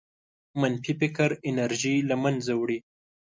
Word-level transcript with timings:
منفي 0.59 0.93
فکر 1.01 1.29
انرژي 1.49 1.95
له 2.09 2.15
منځه 2.23 2.51
وړي. 2.59 2.79